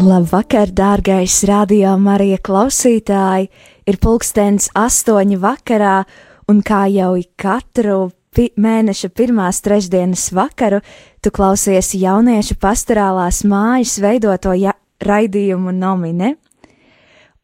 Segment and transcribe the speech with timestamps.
[0.00, 3.50] Labvakar, dārgais radio Marija klausītāji!
[3.84, 6.06] Ir pulkstens astoņi vakarā,
[6.48, 7.98] un kā jau katru
[8.32, 10.78] pi mēneša pirmās trešdienas vakaru,
[11.20, 14.72] tu klausies jauniešu pastorālās mājas veidoto ja
[15.04, 16.30] raidījumu nomine.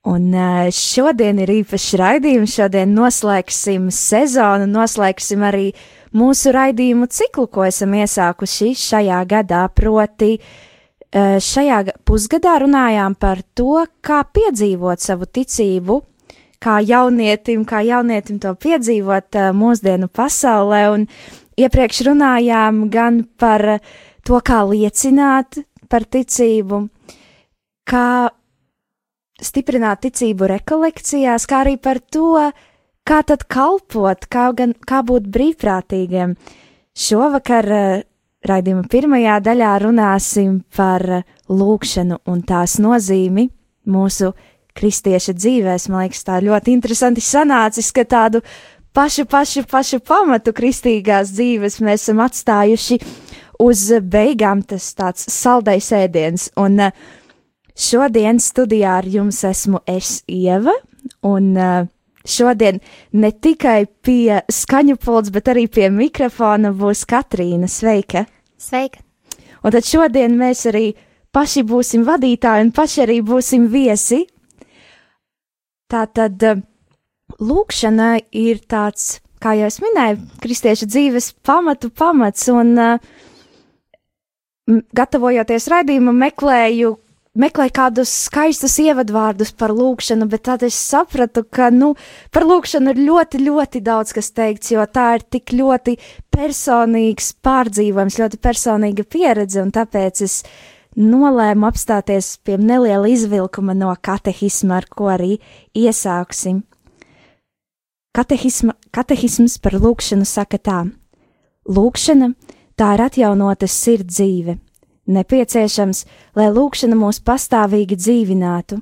[0.09, 5.67] Un ā, šodien ir īpašs raidījums, šodien noslēgsim sezonu, noslēgsim arī
[6.17, 10.76] mūsu raidījumu ciklu, ko esam iesākuši šajā gadā, proti Eh,
[11.15, 16.01] šajā ga- pusgadā runājām par to, kā piedzīvot savu ticību,
[16.63, 21.07] kā jaunietim, kā jaunietim to piedzīvot eh, mūsdienu pasaulē, un
[21.61, 23.93] iepriekš runājām gan par eh,
[24.27, 26.87] to, kā liecināt par ticību,
[27.87, 28.09] kā
[29.43, 32.51] stiprināt ticību rekolekcijās, kā arī par to,
[33.07, 36.35] kā tad kalpot, kā, gan, kā būt brīvprātīgiem.
[36.97, 38.05] Šovakar eh,
[38.50, 43.48] raidījuma pirmajā daļā runāsim par eh, lūkšanu un tās nozīmi
[43.86, 44.33] mūsu
[44.77, 45.89] kristieša dzīvēs.
[45.91, 48.42] Man liekas, tā ļoti interesanti sanācis, ka tādu
[48.97, 53.00] pašu, pašu, pašu pamatu kristīgās dzīves mēs esam atstājuši
[53.62, 56.51] uz beigām, tas tāds saldais ēdiens.
[56.61, 56.95] Un eh,
[57.77, 60.74] šodien studijā ar jums esmu es Ieva,
[61.27, 61.83] un eh,
[62.27, 62.80] šodien
[63.12, 67.70] ne tikai pie skaņu pults, bet arī pie mikrofona būs Katrīna.
[67.70, 68.27] Sveika!
[68.56, 69.02] Sveika!
[69.64, 70.94] Un tad šodien mēs arī
[71.34, 74.22] paši būsim vadītāji un paši arī būsim viesi.
[75.90, 76.62] Tā tad eh,
[77.40, 82.96] lūkšana ir tāds, kā jau es minēju, kristiešu dzīves pamatu pamats, un uh,
[84.67, 86.94] gatavojoties raidījumu, meklēju,
[87.41, 91.95] meklēju kādus skaistus ievadvārdus par lūkšanu, bet tad es sapratu, ka, nu,
[92.35, 95.97] par lūkšanu ir ļoti, ļoti daudz kas teikts, jo tā ir tik ļoti
[96.33, 100.41] personīgs pārdzīvojums, ļoti personīga pieredze, un tāpēc es
[100.97, 105.36] nolēmu apstāties pie neliela izvilkuma no katehisma, ar ko arī
[105.77, 106.63] iesāksim.
[108.17, 110.79] Katehisma, katehisms par lūkšanu saka tā:
[111.68, 112.30] Lūkšana
[112.77, 114.57] tā ir atjaunota sirds dzīve.
[115.06, 116.02] Nepieciešams,
[116.34, 118.80] lai lūkšana mūs pastāvīgi dzīvinātu.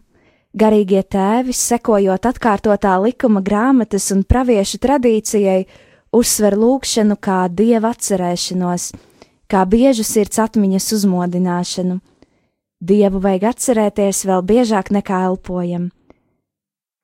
[0.55, 5.67] Garīgie tēvi, sekojot atkārtotā likuma grāmatas un praviešu tradīcijai,
[6.15, 8.93] uzsver lūkšanu kā dieva atcerēšanos,
[9.51, 11.99] kā biežu sirds atmiņas uzmodināšanu.
[12.85, 15.91] Dievu vajag atcerēties vēl biežāk nekā elpojam.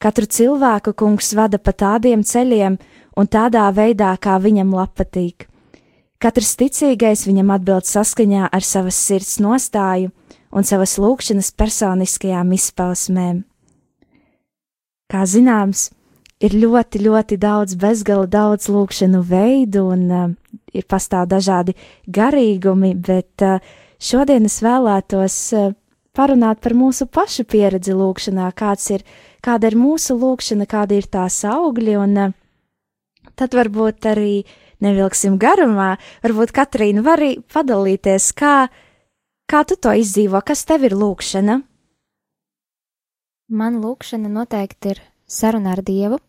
[0.00, 2.78] Katru cilvēku kungs vada pa tādiem ceļiem
[3.20, 5.50] un tādā veidā, kā viņam patīk.
[6.20, 10.10] Katrs ticīgais viņam atbild saskaņā ar savas sirds nostāju
[10.52, 13.38] un savas lūkšanas personiskajām izpausmēm.
[15.10, 15.88] Kā zināms,
[16.44, 20.28] ir ļoti, ļoti daudz, bezgala daudz lūkšanu veidu, un uh,
[20.76, 21.74] ir pastāv dažādi
[22.06, 23.64] garīgumi, bet uh,
[23.96, 25.72] šodien es vēlētos uh,
[26.16, 29.04] parunāt par mūsu pašu pieredzi lūkšanā, kāds ir,
[29.44, 32.34] kāda ir mūsu lūkšana, kādi ir tās augļi, un uh,
[33.40, 34.34] tad varbūt arī
[34.84, 38.54] nevilksim garumā, varbūt Katrīna var arī padalīties, kā,
[39.50, 41.60] kā tu to izdzīvo, kas tev ir lūkšana?
[43.50, 46.20] Man lūkšana noteikti ir saruna ar Dievu.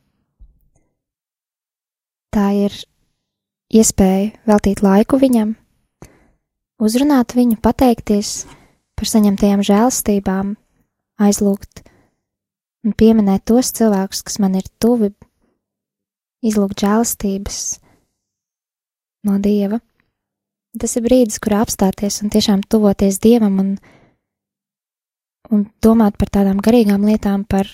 [2.32, 2.76] Tā ir
[3.72, 5.54] iespēja veltīt laiku viņam,
[6.82, 8.46] uzrunāt viņu, pateikties
[8.98, 10.56] par saņemtajām žēlstībām,
[11.22, 11.84] aizlūgt
[12.86, 15.12] un pieminēt tos cilvēkus, kas man ir tuvi,
[16.42, 17.62] izlūgt žēlstības
[19.28, 19.80] no Dieva.
[20.80, 23.72] Tas ir brīdis, kurā apstāties un tiešām tuvoties Dievam un,
[25.52, 27.68] un domāt par tādām garīgām lietām, par,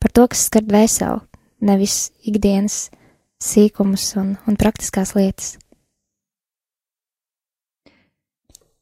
[0.00, 1.20] par to, kas skar dvēseli,
[1.68, 2.86] nevis ikdienas
[3.44, 5.58] sīkumus un, un praktiskās lietas.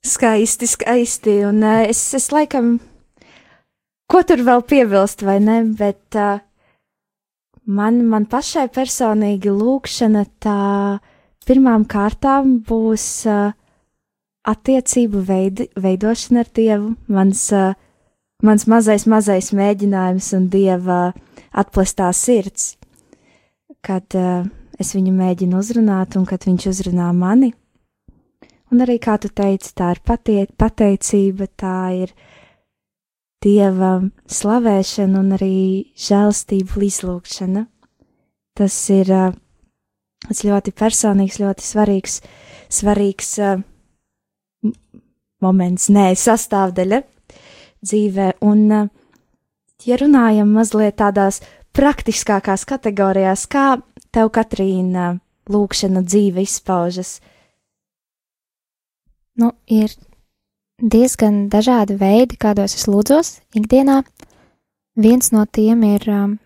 [0.06, 2.76] Skaisti, skaisti, un uh, es, es laikam,
[4.08, 6.38] ko tur vēl piebilst, vai ne, bet uh,
[7.66, 10.60] man, man pašai personīgi lūkšana tā
[11.48, 13.52] pirmām kārtām būs uh,
[14.48, 17.72] attiecību veidi, veidošana ar Dievu, mans, uh,
[18.44, 21.00] mans mazais, mazais mēģinājums un Dieva
[21.52, 22.74] atplestā sirds,
[23.84, 24.44] kad uh,
[24.78, 27.52] es viņu mēģinu uzrunāt un kad viņš uzrunā mani.
[28.68, 32.12] Un arī, kā tu teici, tā ir patie, pateicība, tā ir
[33.40, 33.94] dieva
[34.28, 35.56] slavēšana un arī
[35.96, 37.64] žēlstību izlūkšana.
[38.58, 39.30] Tas ir uh,
[40.26, 42.20] tas ļoti personīgs, ļoti svarīgs,
[42.72, 43.60] svarīgs uh,
[45.44, 47.02] moments, nē, sastāvdaļa
[47.84, 48.32] dzīvē.
[48.48, 48.90] Un, uh,
[49.86, 51.40] ja runājam mazliet tādās
[51.76, 53.78] praktiskākās kategorijās, kā
[54.10, 55.18] tev, Katrīna,
[55.48, 57.18] lūkšana dzīve izpaužas?
[59.38, 59.94] Nu, ir
[60.82, 64.02] diezgan dažādi veidi, kādos es lūdzos ikdienā.
[64.98, 66.38] Viens no tiem ir um,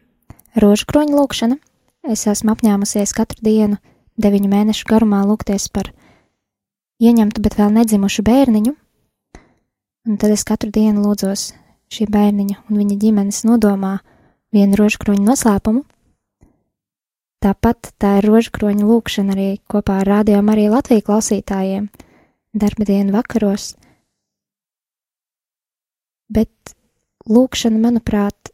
[0.61, 1.57] rožkroņa lūkšana.
[2.03, 3.77] Es esmu apņēmusies katru dienu,
[4.19, 5.93] deviņu mēnešu garumā, lūgties par
[7.03, 8.73] ieņemtu, bet vēl nedzimušu bērniņu.
[10.11, 11.53] Un tad es katru dienu lūdzos
[11.95, 14.01] šī bērniņa un viņa ģimenes nodomā
[14.55, 15.85] vienu rožkroņa noslēpumu.
[17.43, 21.89] Tāpat tā ir rožkroņa lūkšana arī kopā ar Rādio Mariju Latviju klausītājiem
[22.53, 23.73] darba dienu vakaros.
[26.33, 26.75] Bet
[27.31, 28.51] lūkšana, manuprāt,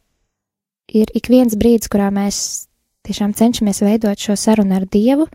[0.89, 2.68] ir ik viens brīdis, kurā mēs
[3.09, 5.25] tiešām cenšamies veidot šo sarunu ar Dievu,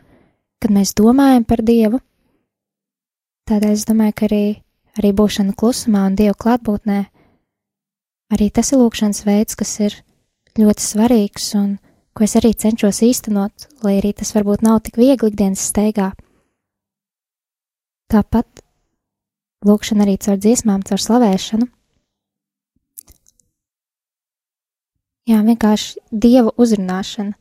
[0.63, 1.99] kad mēs domājam par Dievu.
[3.51, 4.45] Tādēļ es domāju, ka arī,
[5.01, 7.01] arī būšana klusumā un Dieva klātbūtnē,
[8.33, 9.99] arī tas ir lūkšanas veids, kas ir
[10.55, 11.75] ļoti svarīgs un
[12.15, 16.13] ko es arī cenšos īstenot, lai arī tas varbūt nav tik viegli ikdienas steigā.
[18.07, 18.63] Tāpat
[19.67, 21.67] lūkšana arī caur dziesmām, caur slavēšanu.
[25.25, 27.35] Jā, vienkārši dievu uzrunāšana,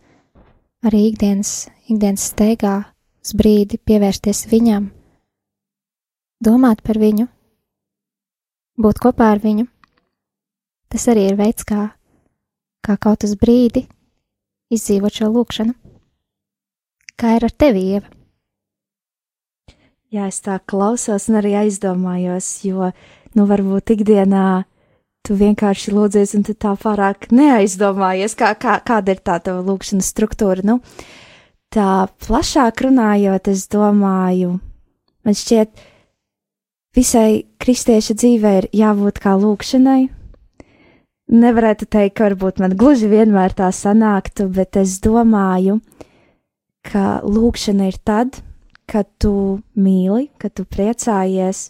[0.84, 2.76] arī ikdienas, ikdienas steigā,
[3.24, 4.92] uz brīdi pievērsties viņam,
[6.44, 7.28] domāt par viņu,
[8.78, 9.68] būt kopā ar viņu.
[10.94, 11.94] Tas arī ir veids, kā
[12.84, 13.86] kā kaut uz brīdi
[14.74, 15.74] izdzīvot šo lūkšanu.
[17.20, 18.10] Kā ir ar tevi, Ieva?
[20.14, 22.92] Jā, es tā klausos un arī aizdomājos, jo,
[23.34, 24.66] nu, varbūt ikdienā
[25.24, 30.10] tu vienkārši lūdzies, un tu tā pārāk neaizdomājies, kā, kā, kāda ir tā tava lūkšanas
[30.12, 30.66] struktūra.
[30.68, 30.80] Nu,
[31.74, 34.58] tā plašāk runājot, es domāju,
[35.24, 35.72] man šķiet,
[36.98, 40.02] visai kristieša dzīvē ir jābūt kā lūkšanai,
[41.34, 45.80] nevarētu teikt, ka varbūt man gluži vienmēr tā sanāktu, bet es domāju,
[46.84, 48.42] ka lūkšana ir tad,
[48.92, 51.70] kad tu mīli, kad tu priecājies,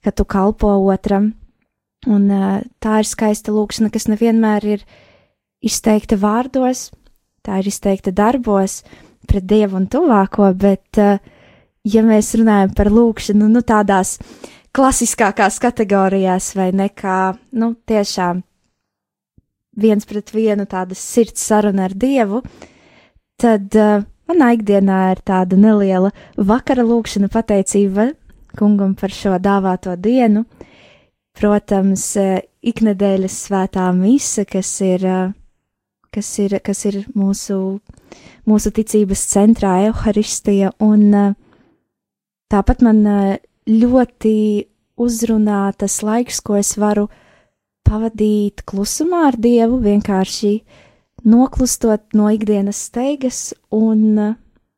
[0.00, 1.34] kad tu kalpo otram.
[2.06, 4.84] Un uh, tā ir skaista lūkšana, kas nevienmēr ir
[5.64, 6.90] izteikta vārdos,
[7.46, 8.82] tā ir izteikta darbos
[9.26, 11.18] pret dievu un tuvāko, bet, uh,
[11.86, 14.18] ja mēs runājam par lūkšanu, nu tādās
[14.76, 17.20] klasiskākās kategorijās vai nekā,
[17.58, 18.44] nu tiešām
[19.76, 22.42] viens pret vienu tāda sirds saruna ar Dievu,
[23.40, 28.10] tad uh, manā ikdienā ir tāda neliela vakara lūkšana pateicība
[28.56, 30.46] kungam par šo dāvāto dienu.
[31.36, 35.34] Protams, uh, iknedēļas svētā mise, kas ir, uh,
[36.14, 37.58] kas ir, kas ir mūsu,
[38.48, 41.34] mūsu ticības centrā, Euharistija, un uh,
[42.52, 43.04] tāpat man
[43.66, 44.36] ļoti
[44.96, 47.08] uzrunā tas laiks, ko es varu
[47.86, 50.52] pavadīt klusumā ar Dievu, vienkārši
[51.26, 54.36] noklustot no ikdienas steigas un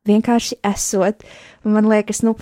[0.09, 1.23] vienkārši esot.
[1.63, 2.35] Man liekas, nu,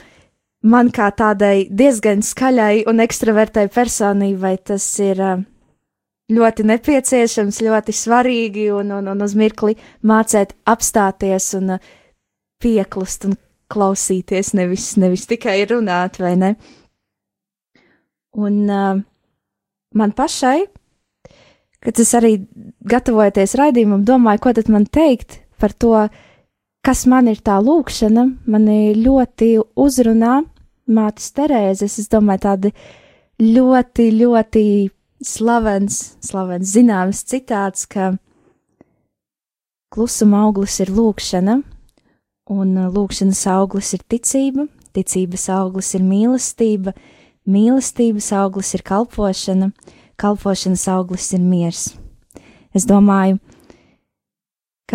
[0.65, 5.43] man kā tādai diezgan skaļai un ekstravertai personībai tas ir uh,
[6.33, 11.91] ļoti nepieciešams, ļoti svarīgi un, un, un uz mirkli mācīt apstāties un uh,
[12.61, 13.37] pieklust un
[13.71, 16.53] klausīties, nevis, nevis tikai runāt, vai ne?
[18.37, 18.99] Un uh,
[19.97, 20.67] man pašai,
[21.83, 22.37] kad es arī
[22.87, 25.93] gatavojoties raidījumam, domāju, ko tad man teikt par to,
[26.87, 30.37] kas man ir tā lūkšana, mani ļoti uzrunā
[30.87, 32.71] mātes Terēzes, es domāju, tādi
[33.43, 34.63] ļoti, ļoti
[35.19, 38.13] slavens, slavens zināms citāts, ka
[39.91, 41.59] klusuma auglis ir lūkšana,
[42.55, 46.95] un lūkšanas auglis ir ticība, ticības auglis ir mīlestība,
[47.47, 49.69] Mīlestības auglis ir kalpošana,
[50.19, 51.93] kalpošanas auglis ir miers.
[52.75, 53.56] Es domāju, ka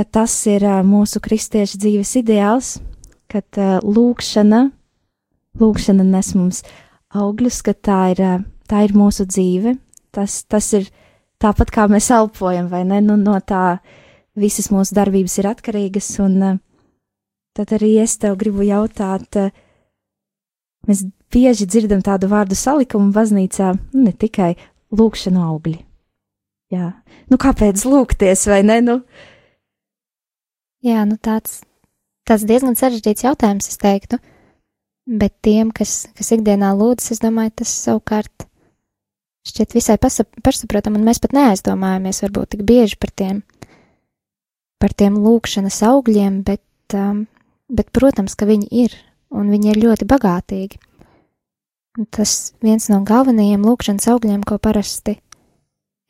[0.00, 2.70] tas ir mūsu kristiešu dzīves ideāls,
[3.28, 3.44] kad
[3.84, 4.64] lūkšana,
[5.60, 6.62] lūkšana nes mums
[7.12, 8.22] augļus, ka tā ir,
[8.68, 9.76] tā ir mūsu dzīve.
[10.12, 10.88] Tas, tas ir
[11.40, 13.00] tāpat kā mēs elpojam, vai ne?
[13.04, 13.82] Nu, no tā
[14.38, 16.58] visas mūsu darbības ir atkarīgas, un
[17.56, 19.40] tad arī es tev gribu jautāt,
[20.88, 24.54] mēs bieži dzirdam tādu vārdu salikumu baznīcā, nu, ne tikai
[24.92, 25.78] lūkšanu augļi.
[26.72, 26.92] jā,
[27.28, 28.80] nu kāpēc lūgties, vai ne?
[28.84, 28.98] Nu,
[30.82, 31.60] Jā, nu tāds,
[32.26, 34.18] tāds diezgan sarežģīts jautājums, es teiktu.
[35.06, 38.46] Bet tiem, kas, kas ikdienā lūdzas, es domāju, tas savukārt
[39.46, 43.40] šķiet visai pašsaprotam, un mēs pat neaizdomājamies varbūt tik bieži par tiem,
[44.82, 46.62] par tiem lūkšanas augļiem, bet,
[46.98, 47.24] um,
[47.70, 48.94] bet, protams, ka viņi ir,
[49.34, 50.78] un viņi ir ļoti bagātīgi.
[51.98, 55.18] Un tas viens no galvenajiem lūkšanas augļiem, ko parasti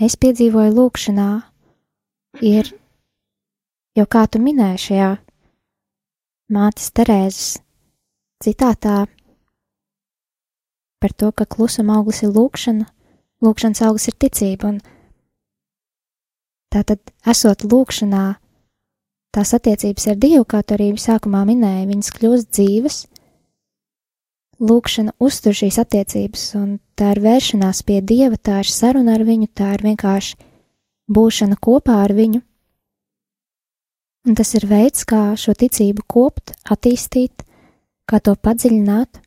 [0.02, 1.30] es piedzīvoju lūkšanā,
[2.40, 2.72] ir
[3.98, 5.10] jo kā tu minēji šajā
[6.52, 7.58] mātes Terēzes
[8.42, 9.04] citātā
[11.02, 12.86] par to, ka klusuma auglis ir lūkšana,
[13.42, 14.78] lūkšanas auglis ir ticība, un
[16.72, 18.26] tātad, esot lūkšanā,
[19.34, 23.00] tās attiecības ar Dievu, kā tu arī sākumā minēji, viņas kļūst dzīves,
[24.62, 29.50] lūkšana uztur šīs attiecības, un tā ir vēršanās pie Dieva, tā ir saruna ar viņu,
[29.50, 30.38] tā ir vienkārši
[31.10, 32.44] būšana kopā ar viņu,
[34.22, 37.42] Un tas ir veids, kā šo ticību kopt, attīstīt,
[38.06, 39.18] kā to padziļināt.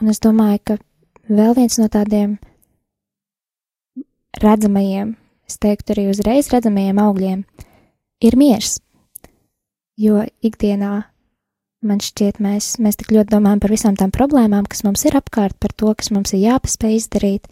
[0.00, 0.76] Un es domāju, ka
[1.30, 2.38] vēl viens no tādiem
[4.42, 5.14] redzamajiem,
[5.46, 7.44] es teiktu arī uzreiz redzamajiem augļiem,
[8.26, 8.80] ir miers.
[10.00, 10.94] Jo ikdienā
[11.86, 15.56] man šķiet, mēs, mēs tik ļoti domājam par visām tām problēmām, kas mums ir apkārt,
[15.62, 17.46] par to, kas mums ir jāpaspēj izdarīt,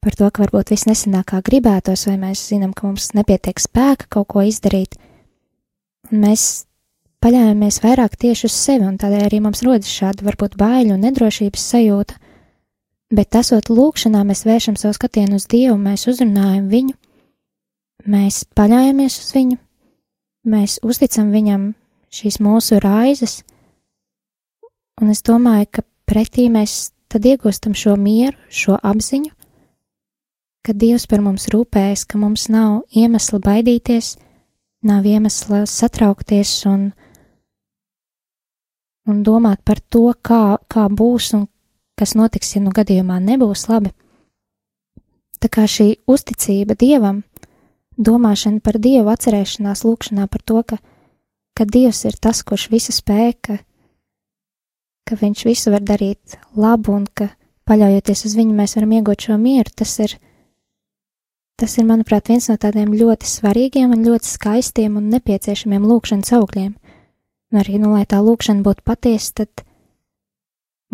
[0.00, 4.08] par to, ka varbūt viss nesanāk kā gribētos, vai mēs zinām, ka mums nepietiek spēka
[4.16, 4.96] kaut ko izdarīt.
[6.10, 6.64] Un mēs
[7.20, 11.66] paļaujamies vairāk tieši uz sevi, un tādēļ arī mums rodas šāda varbūt baiļu un nedrošības
[11.74, 12.16] sajūta.
[13.10, 16.94] Bet esot lūkšanā, mēs vēršam savu skatienu uz Dievu, mēs uzrunājam viņu,
[18.06, 19.58] mēs paļaujamies uz viņu,
[20.54, 21.72] mēs uzticam viņam
[22.14, 23.40] šīs mūsu raizes,
[25.02, 29.34] un es domāju, ka pretī mēs tad iegūstam šo mieru, šo apziņu,
[30.66, 34.16] ka Dievs par mums rūpējas, ka mums nav iemesla baidīties,
[34.86, 36.90] nav iemesla satraukties un,
[39.08, 41.48] un domāt par to, kā, kā būs un
[42.00, 43.92] kas notiks, ja nu gadījumā nebūs labi.
[45.40, 47.22] Tā kā šī uzticība Dievam,
[47.96, 50.80] domāšana par Dievu, atcerēšanās lūkšanā par to, ka,
[51.56, 53.60] ka Dievs ir tas, kurš visu spēj, ka,
[55.08, 57.32] ka Viņš visu var darīt labu un ka
[57.68, 60.16] paļaujoties uz Viņu mēs varam iegūt šo mieru, tas ir
[61.60, 66.70] Tas ir, manuprāt, viens no tādiem ļoti svarīgiem un ļoti skaistiem un nepieciešamiem lūkšanas augļiem.
[67.52, 69.64] Un arī, nu, lai tā lūkšana būtu patiesa, tad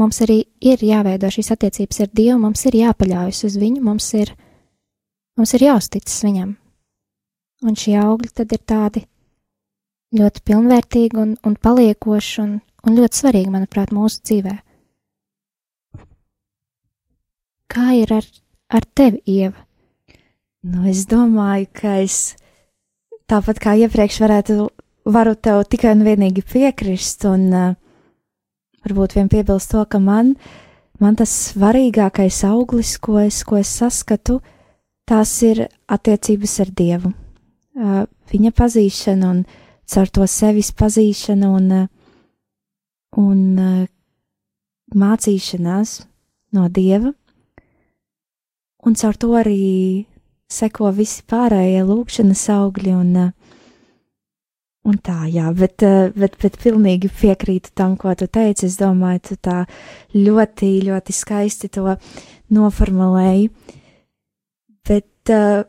[0.01, 4.33] mums arī ir jāveido šīs attiecības ar Dievu, mums ir jāpaļaujas uz viņu, mums ir,
[5.39, 6.57] mums ir jāuzticas viņam.
[7.63, 9.05] Un šie augļi tad ir tādi
[10.19, 14.57] ļoti pilnvērtīgi un, un paliekoši un, un ļoti svarīgi, manuprāt, mūsu dzīvē.
[17.71, 18.27] Kā ir ar,
[18.75, 19.66] ar tevi, Ieva?
[20.67, 22.35] Nu, es domāju, ka es
[23.31, 24.55] tāpat kā iepriekš varētu,
[25.15, 27.77] varu tev tikai un vienīgi piekrist, un uh,
[28.83, 30.33] varbūt vien piebilst to, ka man,
[30.99, 34.41] man tas svarīgākais auglis, ko es, ko es saskatu,
[35.07, 37.13] tās ir attiecības ar Dievu.
[37.77, 39.45] Uh, viņa pazīšana un
[39.87, 41.87] caur to sevis pazīšana un, uh,
[43.23, 43.87] un uh,
[44.99, 45.95] mācīšanās
[46.59, 47.15] no Dieva,
[48.83, 49.63] un caur to arī
[50.53, 53.31] seko visi pārējie lūkšanas augļi un, eh,
[54.87, 58.67] un tā, jā, bet, eh, bet, bet pilnīgi piekrītu tam, ko tu teici.
[58.67, 59.67] Es domāju, tu tā
[60.15, 61.97] ļoti, ļoti skaisti to
[62.51, 63.51] noformulēji.
[64.87, 65.65] Bet uh,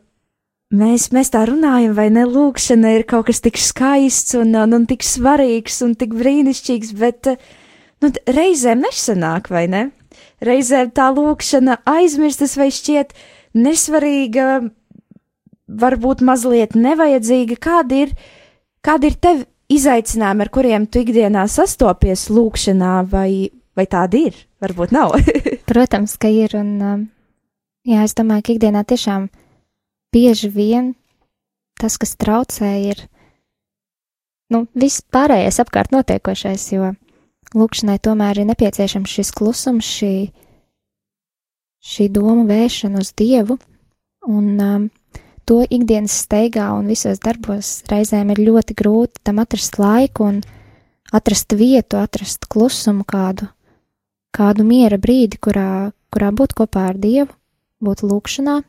[0.70, 2.28] mēs, mēs tā runājam, vai ne?
[2.30, 7.32] Lūkšana ir kaut kas tik skaists un, un, un tik svarīgs un tik brīnišķīgs, bet
[8.06, 9.90] nu, reizēm nesanāk, vai ne?
[10.46, 14.48] Reizēm tā lūkšana aizmirstas vai šķiet, uh, nesvarīga,
[15.68, 17.58] varbūt mazliet nevajadzīga.
[17.62, 18.14] Kādi ir,
[18.86, 24.40] kādi ir tev izaicinājumi, ar kuriem tu ikdienā sastopies lūkšanā, vai, vai tādi ir?
[24.64, 25.18] Varbūt nav.
[25.70, 27.04] Protams, ka ir, un um,
[27.88, 29.28] jā, es domāju, ka ikdienā tiešām
[30.16, 30.96] bieži vien
[31.78, 33.04] tas, kas traucē, ir
[34.54, 36.94] nu, viss pārējais apkārt notiekošais, jo
[37.58, 40.14] lūkšanai tomēr ir nepieciešams šis klusums, šī
[41.84, 43.58] šī doma vēršana uz Dievu,
[44.28, 44.88] un um,
[45.48, 50.42] to ikdienas steigā un visos darbos reizēm ir ļoti grūti tam atrast laiku un
[51.16, 53.48] atrast vietu, atrast klusumu kādu,
[54.36, 57.32] kādu miera brīdi, kurā, kurā būt kopā ar Dievu,
[57.84, 58.60] būt lūkšanā.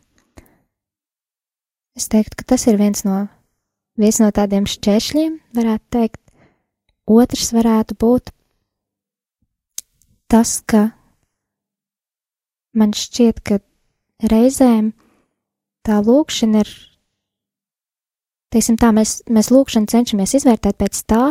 [1.99, 3.27] Es teiktu, ka tas ir viens no,
[3.99, 6.23] viens no tādiem šķēršļiem, varētu teikt.
[7.09, 8.31] Otrs varētu būt
[10.31, 10.91] tas, ka
[12.77, 13.61] man šķiet, ka
[14.29, 14.93] reizēm
[15.87, 16.71] tā lūkšana ir,
[18.53, 21.25] teiksim tā, mēs, mēs lūkšanu cenšamies izvērtēt pēc tā,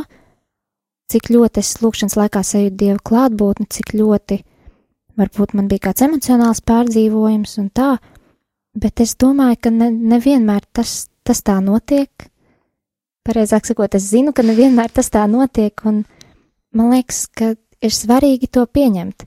[1.11, 4.41] cik ļoti es lūkšanas laikā sajūtu Dievu klātbūtni, cik ļoti
[5.17, 7.95] varbūt man bija kāds emocionāls pārdzīvojums un tā,
[8.77, 12.27] bet es domāju, ka ne, nevienmēr tas, tas tā notiek.
[13.27, 16.03] Pareizāk sakot, es zinu, ka nevienmēr tas tā notiek, un
[16.75, 19.25] man liekas, ka ir svarīgi to pieņemt,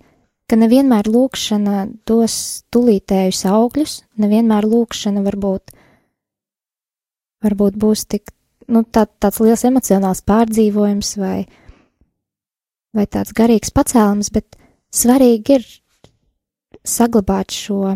[0.50, 2.34] ka nevienmēr lūkšana dos
[2.74, 5.70] tulītējus augļus, nevienmēr lūkšana varbūt,
[7.46, 8.32] varbūt būs tik,
[8.66, 11.44] nu, tā, tāds liels emocionāls pārdzīvojums vai,
[12.96, 14.58] vai tāds garīgs pacēlums, bet
[14.90, 15.68] svarīgi ir
[16.86, 17.94] saglabāt šo,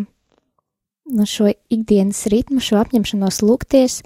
[1.11, 3.99] nu, šo ikdienas ritmu, šo apņemšanos lūgties,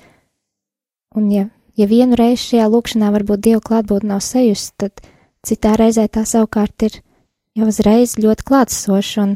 [1.18, 5.04] un ja, ja vienu reizi šajā lūkšanā varbūt Dievu klātbūt nav sajust, tad
[5.44, 7.00] citā reizē tā savukārt ir
[7.58, 9.34] jau uzreiz ļoti klātsoša, un,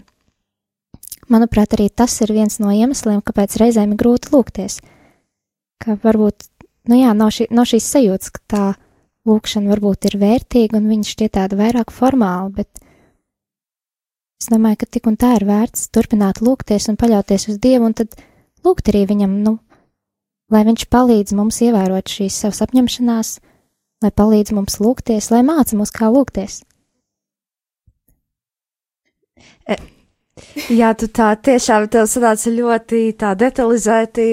[1.32, 4.78] manuprāt, arī tas ir viens no iemesliem, kāpēc reizēm ir grūti lūgties,
[5.82, 6.46] ka varbūt,
[6.90, 8.64] nu jā, nav, šī, nav šīs sajūtas, ka tā
[9.28, 12.82] lūkšana varbūt ir vērtīga, un viņa šķiet tāda vairāk formāla, bet
[14.42, 17.94] es domāju, ka tik un tā ir vērts turpināt lūgties un paļauties uz Dievu, un
[17.98, 18.16] tad
[18.66, 19.56] lūgt arī viņam, nu,
[20.52, 23.38] lai viņš palīdz mums ievērot šīs savas apņemšanās,
[24.02, 26.62] lai palīdz mums lūgties, lai māca mūs, kā lūgties.
[29.68, 29.76] E,
[30.72, 34.28] jā, tu tā tiešām tev sanāca ļoti tā detalizēti,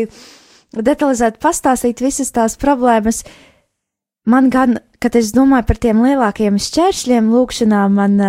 [0.76, 3.24] detalizēti pastāstīt visas tās problēmas.
[4.30, 8.20] Man gan, kad es domāju par tiem lielākiem šķēršļiem lūkšanā, man,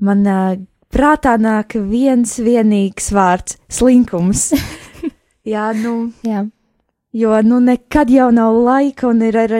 [0.00, 0.24] man
[0.92, 4.52] prātā nāk viens vienīgs vārds- slinkums.
[5.54, 6.12] jā, nu.
[6.26, 6.46] Jā.
[7.12, 9.52] Jo, nu, nekad jau nav laika un ir ar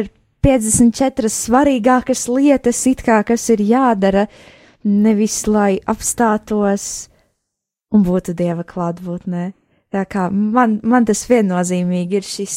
[0.42, 4.26] 54 svarīgākas lietas, it kā kas ir jādara,
[4.85, 7.09] nevis lai apstātos
[7.92, 9.53] un būtu dieva klātbūtnē.
[9.92, 12.57] Tā kā man, man tas viennozīmīgi ir šis,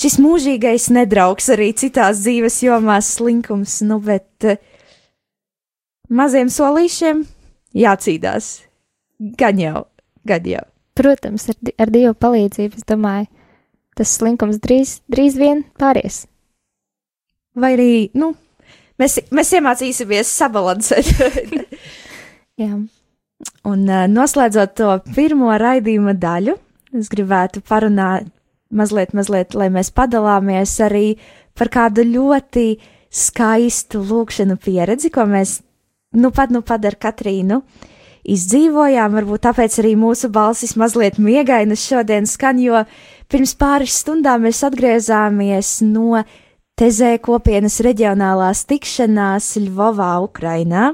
[0.00, 4.56] šis mūžīgais nedraugs arī citās dzīves jomās slinkums, nu, bet uh,
[6.08, 7.26] maziem solīšiem
[7.76, 8.52] jācīdās.
[9.36, 9.84] Gan jau,
[10.28, 10.64] gan jau.
[10.96, 13.28] Protams, ar, ar Dieva palīdzību, es domāju,
[13.96, 16.24] tas slinkums drīz, drīz vien pāries
[17.56, 18.34] vai arī, nu,
[19.00, 21.10] mēs, mēs iemācīsimies sabalansēt.
[22.62, 22.72] Jā.
[23.68, 26.56] Un uh, noslēdzot to pirmo raidījuma daļu,
[26.96, 28.30] es gribētu parunāt
[28.72, 31.18] mazliet, mazliet, lai mēs padalāmies arī
[31.56, 32.68] par kādu ļoti
[33.12, 35.60] skaistu lūkšanu pieredzi, ko mēs
[36.16, 37.60] nu pat, nu pat ar Katrīnu
[38.26, 39.14] izdzīvojām.
[39.16, 42.82] Varbūt tāpēc arī mūsu balsis mazliet miegainas šodien skan, jo
[43.30, 46.24] pirms pāris stundām mēs atgriezāmies no
[46.76, 50.90] Tezē kopienas reģionālās tikšanās Ļvovā, Ukrainā.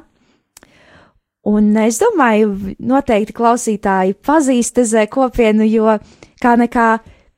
[1.50, 5.96] Un es domāju, noteikti klausītāji pazīst Tezē kopienu, jo
[6.38, 6.86] kā nekā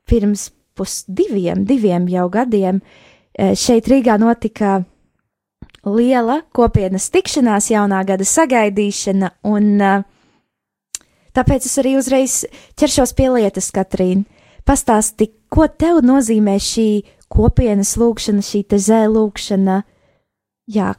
[0.05, 4.83] pirms pusdiviem, diviem jau gadiem eh, šeit Rīgā notika
[5.89, 10.05] liela kopienas tikšanās, jaunā gada sagaidīšana, un eh,
[11.33, 12.43] tāpēc es arī uzreiz
[12.77, 14.29] ķeršos pie lietas, Katrīna.
[14.69, 16.89] Pastāsti, ko tev nozīmē šī
[17.35, 19.81] kopienas lūkšana, šī te zēlūkšana.
[20.75, 20.95] Jā.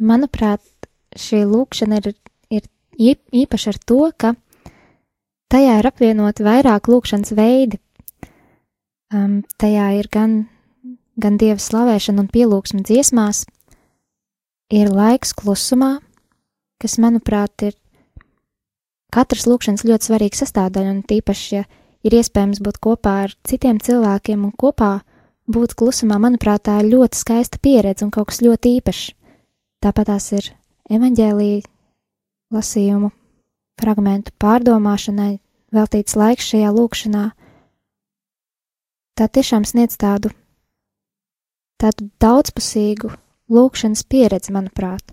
[0.00, 0.62] Manuprāt,
[1.18, 2.14] šī lūkšana ir,
[2.98, 4.34] ir īpaša ar to, ka
[5.52, 7.78] tajā ir apvienoti vairāk lūkšanas veidi.
[9.14, 10.32] Um, tajā ir gan,
[11.20, 13.44] gan dieva slavēšana un pielūgsme dziesmās,
[14.74, 15.98] ir laiks klusumā,
[16.82, 17.76] kas, manuprāt, ir
[19.14, 21.62] katras lūkšanas ļoti svarīga sastāvdaļa, un tīpaši, ja
[22.04, 24.98] ir iespējams būt kopā ar citiem cilvēkiem un kopā
[25.50, 29.12] būt klusumā, manuprāt, tā ir ļoti skaista pieredze un kaut kas ļoti īpašs.
[29.84, 30.50] Tāpat tās ir
[30.92, 31.64] evaņģēlīja
[32.54, 33.10] lasījumu
[33.80, 35.38] fragmentu pārdomāšanai,
[35.74, 37.24] veltīts laiks šajā lūkšanā.
[39.14, 40.32] Tā tiešām sniedz tādu,
[41.78, 43.12] tādu daudzpusīgu
[43.52, 45.12] lūkšanas pieredzi, manuprāt.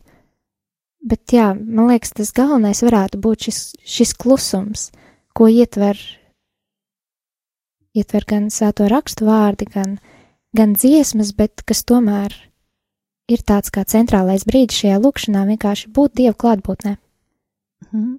[1.01, 4.89] Bet jā, man liekas, tas galvenais varētu būt šis, šis klusums,
[5.34, 5.97] ko ietver
[7.97, 9.97] ietver gan svēto rakstu vārdi, gan,
[10.56, 12.34] gan dziesmas, bet kas tomēr
[13.32, 16.97] ir tāds kā centrālais brīdis šajā lūkšanā, vienkārši būt Dieva klātbūtnē.
[17.91, 18.12] Mhm.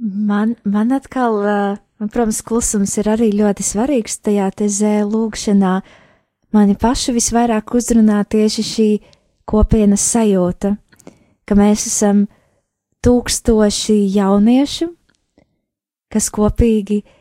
[0.00, 1.34] Man, man atkal,
[2.00, 5.72] man, protams, klusums ir arī ļoti svarīgs tajā tezē lūkšanā.
[6.56, 8.88] Mani pašu visvairāk uzrunā tieši šī
[9.50, 10.72] kopienas sajūta,
[11.44, 12.24] ka mēs esam
[13.04, 14.88] tūkstoši jauniešu,
[16.10, 17.19] kas kopīgi uh,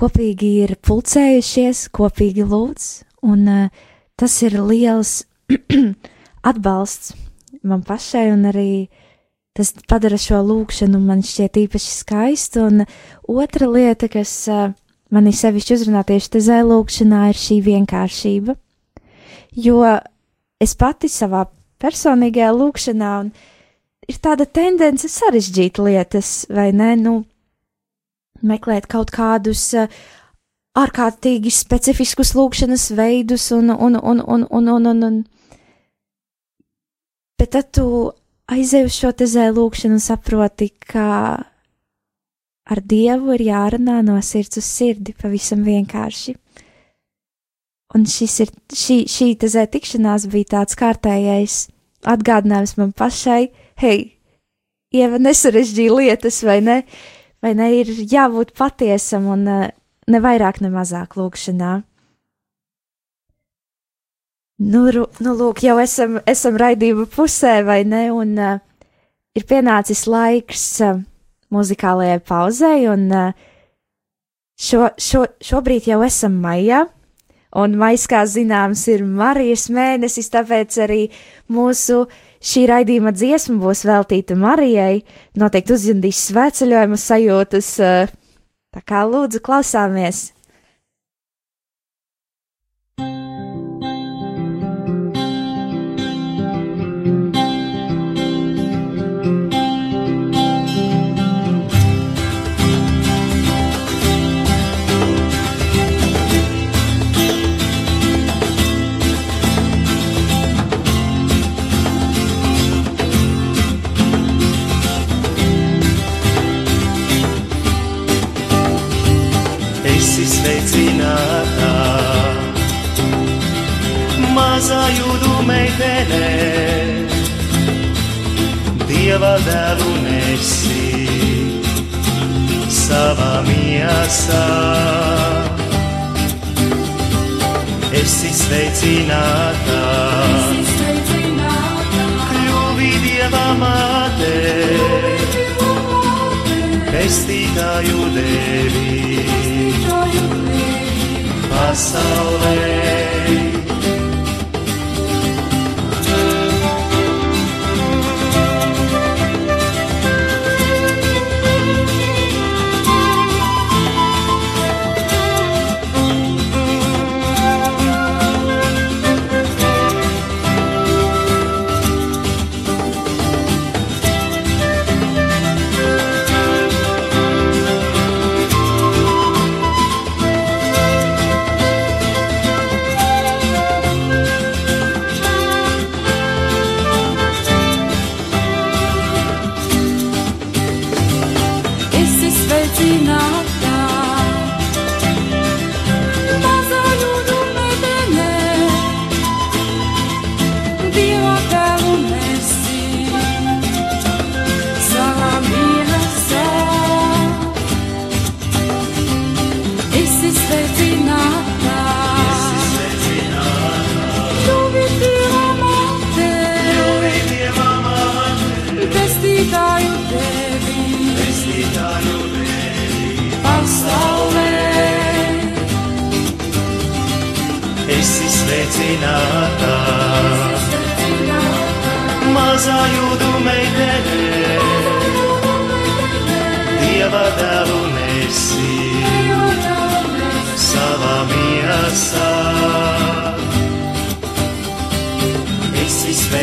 [0.00, 2.86] kopīgi ir pulcējušies, kopīgi lūdz,
[3.28, 5.20] un uh, tas ir liels
[6.50, 7.14] atbalsts
[7.62, 8.88] man pašai un arī
[9.56, 12.84] tas padara šo lūkšanu man šķiet īpaši skaistu, un
[13.28, 14.70] otra lieta, kas uh,
[15.12, 18.56] mani sevišķi uzrunā tieši tezē lūkšanā, ir šī vienkāršība,
[19.58, 19.80] jo
[20.62, 21.46] es pati savā
[21.82, 23.32] personīgajā lūkšanā, un
[24.08, 27.16] ir tāda tendence sarežģīt lietas, vai ne, nu,
[28.46, 29.90] meklēt kaut kādus uh,
[30.78, 35.20] ārkārtīgi specifiskus lūkšanas veidus un, un, un, un, un, un, un, un.
[37.38, 37.86] bet tad tu
[38.50, 41.06] aizej uz šo te zēlūkšanu un saproti, ka
[42.70, 46.36] ar Dievu ir jārunā no sirds uz sirdi, pavisam vienkārši.
[47.94, 51.64] Un šis ir, šī, šī te zē tikšanās bija tāds kārtējais
[52.06, 53.50] atgādinājums man pašai,
[53.82, 54.16] hei,
[54.90, 56.76] Ieva nesarežģīja lietas, vai ne?
[57.40, 59.68] Vai ne, ir jābūt patiesam un uh,
[60.10, 61.80] ne vairāk, ne mazāk lūkšanā.
[64.60, 68.02] Nu, ru, nu, lūk, jau esam, esam raidījuma pusē, vai ne?
[68.12, 68.58] Un uh,
[69.32, 71.00] ir pienācis laiks uh,
[71.54, 73.30] muzikālajai pauzei, un uh,
[74.60, 76.84] šo, šo, šobrīd jau esam maijā.
[77.56, 81.00] Un maijs, kā zināms, ir Marijas mēnesis, tāpēc arī
[81.50, 82.04] mūsu
[82.40, 85.02] šī raidījuma dziesma būs veltīta Marijai.
[85.40, 88.12] Noteikti uzjundīs svētceļojuma sajūtas, uh,
[88.74, 90.30] tā kā lūdzu klausāmies!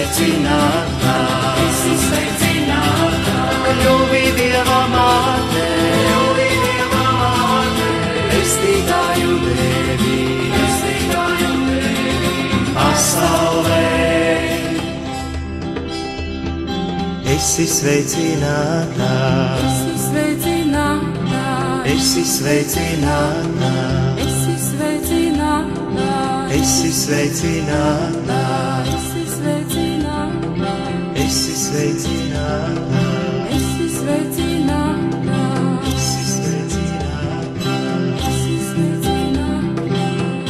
[0.07, 1.15] Sveicinātā,
[1.67, 5.65] esi sveicinātā, kļuvi Dieva māte,
[6.07, 7.89] kļuvi Dieva māte,
[8.31, 10.19] pestītāju devi,
[10.53, 13.83] pestītāju devi, pasaulē.
[17.35, 19.11] Esi sveicinātā,
[19.67, 21.43] Esi sveicināta,
[21.91, 23.73] esi sveicinātā,
[24.23, 26.09] esi sveicināta,
[26.57, 28.26] esi sveicinātā,
[31.77, 33.01] esi sveicinātā.
[33.53, 35.41] esi sveicināta,
[35.87, 37.73] Esi sveicināta,
[38.29, 40.01] esi sveicināta,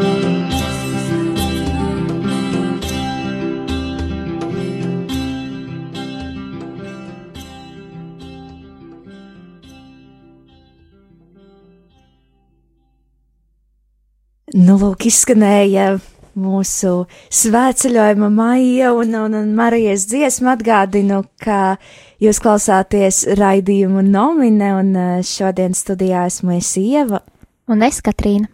[14.52, 15.96] Nu, lūk, izskanēja
[16.38, 21.76] mūsu svētceļojuma maija un, un, un Marijas dziesmu atgādinu, ka
[22.22, 27.22] jūs klausāties raidījumu nomine un uh, šodien studijā esmu es Ieva.
[27.70, 28.50] Un es, Katrīna.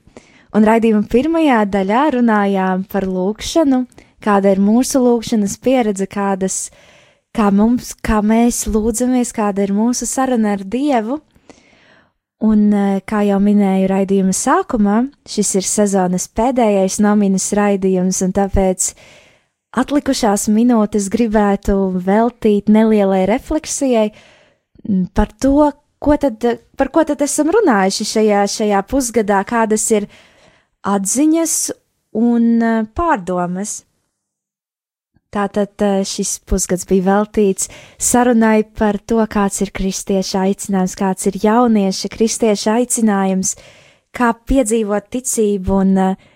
[0.56, 3.82] Un raidījuma pirmajā daļā runājām par lūkšanu,
[4.24, 6.68] kāda ir mūsu lūkšanas pieredze, kādas,
[7.36, 11.20] kā mums, kā mēs lūdzamies, kāda ir mūsu saruna ar Dievu.
[12.38, 18.92] Un, eh, kā jau minēju raidījuma sākumā, šis ir sezonas pēdējais nominas raidījums, un tāpēc
[19.74, 24.12] atlikušās minūtes gribētu veltīt nelielai refleksijai
[25.18, 26.46] par to, ko tad,
[26.78, 30.06] par ko tad esam runājuši šajā, šajā pusgadā, kādas ir
[30.86, 31.58] atziņas
[32.22, 33.80] un eh, pārdomas.
[35.28, 37.68] Tātad eh, šis pusgads bija veltīts
[38.00, 43.52] sarunai par to, kāds ir kristieša aicinājums, kāds ir jaunieša kristieša aicinājums,
[44.16, 46.26] kā piedzīvot ticību un eh,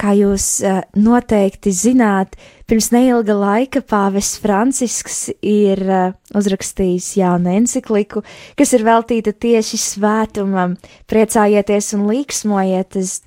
[0.00, 5.84] kā jūs eh, noteikti zināt, pirms neilga laika pāvests Francisks ir
[6.32, 8.24] uzrakstījis jaunu encikliku,
[8.56, 10.80] kas ir veltīta tieši svētumam.
[11.04, 12.96] Priecājieties un līksmojiet!
[12.96, 13.18] Es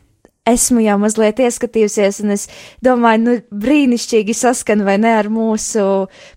[0.50, 2.48] esmu jau mazliet ieskatījusies, un es
[2.84, 5.86] domāju, nu, brīnišķīgi saskan vai ne ar mūsu,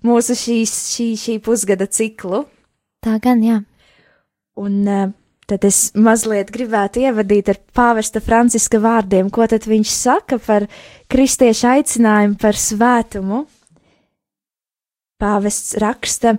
[0.07, 2.45] mūsu šīs, šī, šī pusgada ciklu.
[3.05, 3.61] Tā gan, jā.
[4.57, 5.11] Un uh,
[5.51, 10.69] tad es mazliet gribētu ievadīt ar pāvesta Franciska vārdiem, ko tad viņš saka par
[11.13, 13.45] kristiešu aicinājumu par svētumu.
[15.21, 16.37] Pāvests raksta: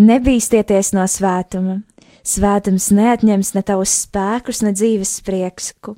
[0.00, 1.80] Nebīsties no svētuma.
[2.20, 5.96] Svētums neatņems ne tavus spēkus, ne dzīves prieksku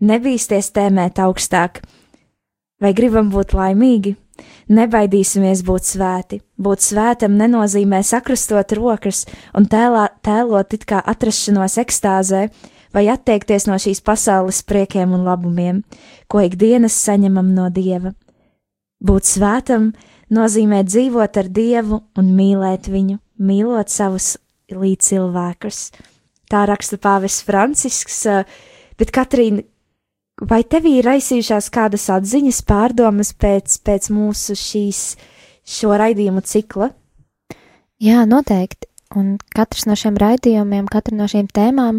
[0.00, 1.82] nebīsties tēmēt augstāk.
[2.80, 4.16] Vai gribam būt laimīgi?
[4.72, 6.40] Nebaidīsimies būt svēti.
[6.56, 12.46] Būt svētam nenozīmē sakrustot rokas un tēlā, tēlot it kā atrašanos ekstāzē,
[12.94, 15.82] vai atteikties no šīs pasaules priekiem un labumiem,
[16.30, 18.14] ko ikdienas saņemam no dieva.
[19.00, 19.90] Būt svētam
[20.32, 24.36] nozīmē dzīvot ar dievu un mīlēt viņu, mīlot savus
[24.70, 25.90] līdzcilvēkus.
[26.50, 28.24] Tā raksta Pāvests Francisks,
[28.98, 29.62] bet Katrīna,
[30.40, 35.02] vai tev ir raisījušās kādas atziņas, pārdomas pēc, pēc mūsu šīs,
[35.66, 36.90] šo raidījumu cikla?
[38.00, 38.88] Jā, noteikti.
[39.18, 41.98] Un katrs no šiem raidījumiem, katra no šīm tēmām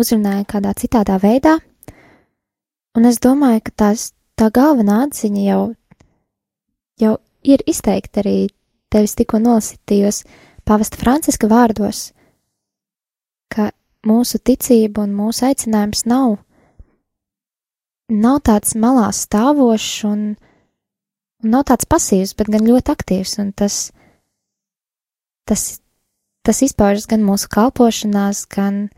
[0.00, 1.58] uzrunāja kādā citādā veidā.
[2.96, 5.62] Un es domāju, ka tās, tā galvenā atziņa jau,
[6.96, 8.48] jau ir izteikta arī
[8.92, 10.22] tevis tikko nolasītajos
[10.66, 12.10] pavasta Franciska vārdos,
[13.52, 13.68] ka
[14.08, 16.38] mūsu ticība un mūsu aicinājums nav
[18.12, 20.20] nav tāds malā stāvošs un,
[21.42, 23.90] un nav tāds pasīvs, bet gan ļoti aktīvs, un tas,
[25.48, 25.80] tas,
[26.46, 28.88] tas izpaužas gan mūsu kalpošanās, gan,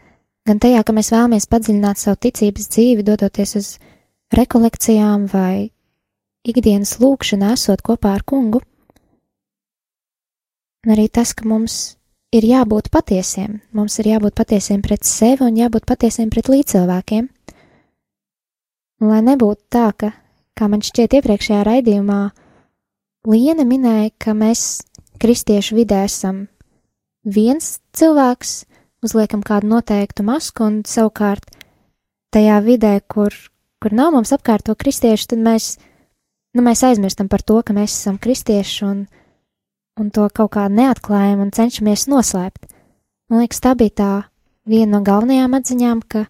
[0.49, 3.71] gan tajā, ka mēs vēlamies padziļināt savu ticības dzīvi, dodoties uz
[4.37, 5.71] rekolekcijām vai
[6.49, 8.61] ikdienas lūkšanu, esot kopā ar kungu.
[10.87, 11.99] Un arī tas, ka mums
[12.33, 17.29] ir jābūt patiesiem, mums ir jābūt patiesiem pret sevi un jābūt patiesiem pret līdzcilvēkiem.
[18.99, 20.13] Lai nebūtu tā, ka,
[20.59, 22.21] kā man šķiet iepriekšējā raidījumā,
[23.29, 24.81] Liena minēja, ka mēs
[25.21, 26.47] kristiešu vidē esam
[27.27, 28.53] viens cilvēks,
[29.05, 31.51] uzliekam kādu noteiktu masku, un savukārt
[32.33, 33.35] tajā vidē, kur,
[33.83, 35.75] kur nav mums apkārt to kristiešu, tad mēs,
[36.55, 39.05] nu, mēs aizmirstam par to, ka mēs esam kristieši un,
[40.01, 42.71] un to kaut kā neatklājam un cenšamies noslēpt.
[43.29, 44.13] Man liekas, tā bija tā
[44.65, 46.29] viena no galvenajām atziņām, ka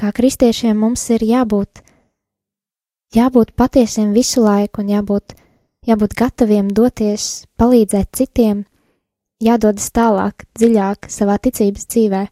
[0.00, 1.82] kā kristiešiem mums ir jābūt,
[3.14, 5.36] jābūt patiesiem visu laiku un jābūt,
[5.86, 8.64] jābūt gataviem doties, palīdzēt citiem,
[9.44, 12.26] jādodas tālāk, dziļāk savā ticības dzīvē,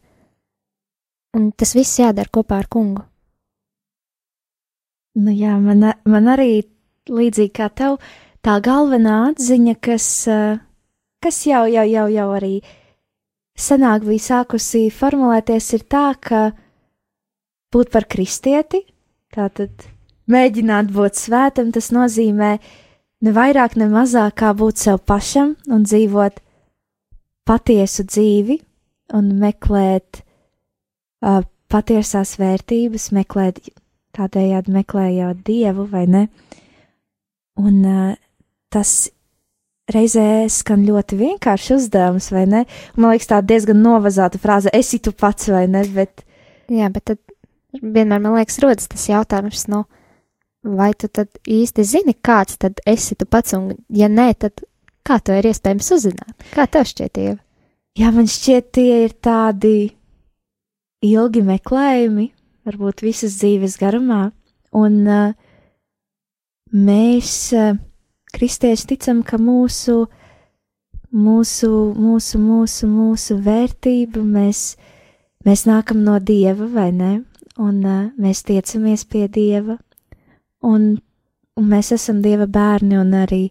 [1.37, 3.05] un tas viss jādara kopā ar kungu.
[5.13, 6.63] Nu jā, man, man arī
[7.09, 7.99] līdzīgi kā tev,
[8.41, 10.07] tā galvenā atziņa, kas,
[11.21, 12.55] kas jau, jau, jau, jau arī
[13.53, 16.41] senāk bija sākusi formulēties, ir tā, ka
[17.73, 18.83] būt par kristieti,
[19.33, 19.87] tātad
[20.31, 22.57] mēģināt būt svētam, tas nozīmē
[23.23, 26.39] ne vairāk, ne mazāk kā būt sev pašam un dzīvot
[27.47, 28.59] patiesu dzīvi
[29.17, 30.21] un meklēt
[31.23, 33.59] uh, patiesās vērtības, meklēt
[34.15, 36.23] tādējādi meklējot dievu vai ne.
[37.59, 38.13] Un uh,
[38.73, 38.93] tas
[39.91, 42.63] reizē skan ļoti vienkārši uzdevums, vai ne?
[42.95, 46.23] Man liekas, tā diezgan novazāta frāze- esi tu pats vai ne, bet.
[46.71, 47.19] Jā, bet tad
[47.81, 49.83] vienmēr man liekas, rodas tas jautājums, nu,
[50.63, 54.63] vai tu tad īsti zini, kāds tad esi tu pats, un ja nē, tad
[55.05, 56.47] kā to ir iespējams uzzināt?
[56.53, 57.39] Kā tev šķiet, Ieva?
[57.99, 59.75] Jā, man šķiet, tie ir tādi
[61.03, 62.29] ilgi meklējumi,
[62.65, 64.31] varbūt visas dzīves garumā,
[64.73, 65.33] un uh,
[66.73, 67.75] mēs, uh,
[68.33, 70.07] kristieši, ticam, ka mūsu,
[71.13, 74.63] mūsu, mūsu, mūsu, mūsu vērtība, mēs,
[75.45, 77.13] mēs nākam no dieva, vai ne?
[77.61, 79.77] Un uh, mēs tiecamies pie dieva,
[80.65, 80.95] un,
[81.53, 83.43] un mēs esam dieva bērni, un arī,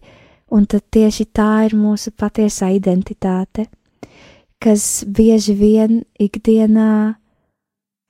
[0.51, 3.69] un tieši tā ir mūsu patiesā identitāte,
[4.59, 7.15] kas bieži vien ikdienā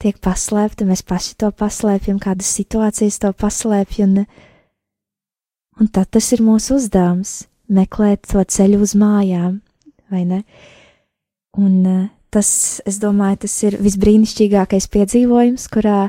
[0.02, 4.26] tiek paslēpta, mēs paši to paslēpjam, kādas situācijas to paslēpj, un,
[5.80, 7.44] un tad tas ir mūsu uzdevums-
[7.78, 9.62] meklēt to ceļu uz mājām,
[10.12, 10.44] vai ne?
[11.58, 16.08] Un tas, es domāju, tas ir visbrīnišķīgākais piedzīvojums, kurā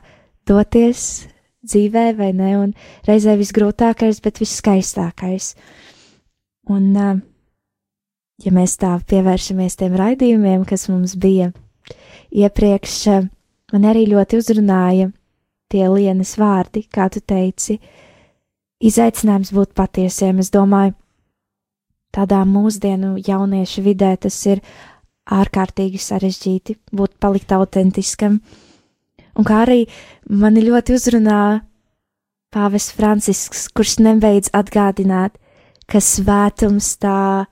[0.48, 1.04] doties
[1.64, 2.72] dzīvē, vai ne, un
[3.08, 5.54] reizē visgrūtākais, bet visskaistākais.
[6.72, 6.90] Un,
[8.40, 11.50] ja mēs tā pievēršamies tiem raidījumiem, kas mums bija
[12.34, 12.96] iepriekš,
[13.72, 15.10] man arī ļoti uzrunāja
[15.72, 17.78] tie lienas vārdi, kā tu teici,
[18.84, 20.40] izaicinājums būt patiesiem.
[20.42, 20.94] Es domāju,
[22.14, 24.62] tādā mūsdienu jauniešu vidē tas ir
[25.32, 28.40] ārkārtīgi sarežģīti būt palikt autentiskam.
[29.34, 29.84] Un kā arī
[30.28, 31.40] mani ļoti uzrunā
[32.54, 35.40] Pāvests Francisks, kurš nebeidz atgādināt,
[35.90, 37.48] ka svētums tā,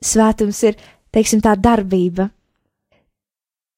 [0.00, 0.78] svētums ir,
[1.12, 2.30] teiksim, tā darbība.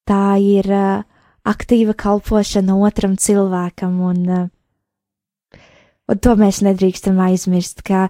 [0.07, 1.03] Tā ir uh,
[1.43, 5.59] aktīva kalpošana otram cilvēkam, un, uh,
[6.07, 8.07] un to mēs nedrīkstam aizmirst, ka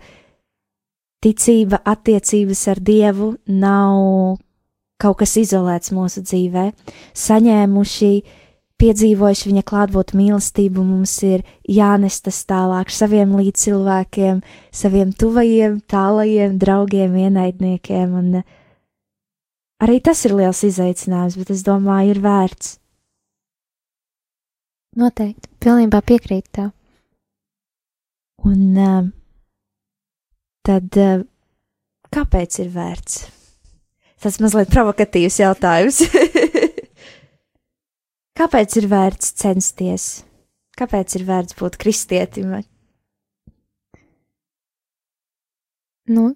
[1.26, 4.38] ticība, attiecības ar Dievu nav
[5.02, 6.70] kaut kas izolēts mūsu dzīvē.
[7.18, 8.12] Saņēmuši,
[8.82, 14.42] piedzīvojuši viņa klātbūtni mīlestību, mums ir jānes tas tālāk saviem līdzcilvēkiem,
[14.74, 18.60] saviem tuvajiem, tālajiem draugiem, ienaidniekiem, un uh,
[19.82, 22.78] arī tas ir liels izaicinājums, bet es domāju, ir vērts.
[25.02, 26.72] Noteikti, pilnībā piekrītu tev.
[28.50, 29.04] Un uh,
[30.68, 31.22] tad, uh,
[32.12, 33.22] kāpēc ir vērts?
[34.22, 36.04] Tas mazliet provokatīvs jautājums.
[38.40, 40.06] kāpēc ir vērts censties?
[40.78, 42.54] Kāpēc ir vērts būt kristietim?
[46.12, 46.32] Nu,